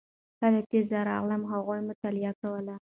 کله 0.39 0.59
چې 0.69 0.77
زه 0.89 0.97
راغلم 1.09 1.43
هغوی 1.51 1.79
مطالعه 1.89 2.31
کوله. 2.41 2.75